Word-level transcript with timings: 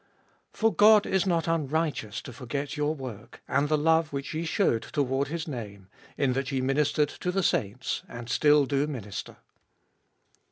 For 0.51 0.73
God 0.73 1.05
is 1.05 1.27
not 1.27 1.47
unrighteous 1.47 2.23
to 2.23 2.33
forget 2.33 2.75
your 2.75 2.95
work 2.95 3.43
and 3.47 3.69
the 3.69 3.77
love 3.77 4.11
which 4.11 4.33
ye 4.33 4.45
showed 4.45 4.81
toward 4.81 5.27
His 5.27 5.47
name, 5.47 5.89
in 6.17 6.33
that 6.33 6.51
ye 6.51 6.59
ministered 6.59 7.09
to 7.09 7.31
the 7.31 7.43
saints, 7.43 8.01
and 8.09 8.27
still 8.27 8.65
do 8.65 8.87
minister. 8.87 9.37